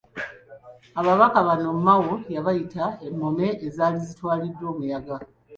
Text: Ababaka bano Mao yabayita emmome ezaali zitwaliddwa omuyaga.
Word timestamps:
Ababaka 0.99 1.37
bano 1.47 1.69
Mao 1.85 2.13
yabayita 2.35 2.85
emmome 3.07 3.47
ezaali 3.67 3.97
zitwaliddwa 4.05 4.65
omuyaga. 4.73 5.15